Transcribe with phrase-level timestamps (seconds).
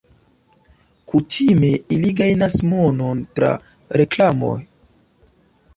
[1.11, 3.53] Kutime ili gajnas monon tra
[4.03, 4.57] reklamoj.